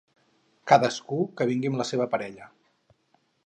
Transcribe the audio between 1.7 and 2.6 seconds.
amb la seva parella.